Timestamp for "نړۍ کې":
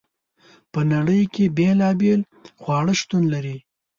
0.93-1.45